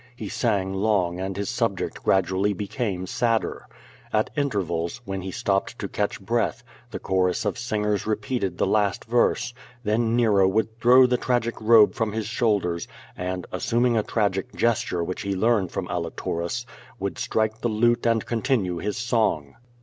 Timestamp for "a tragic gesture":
13.95-15.03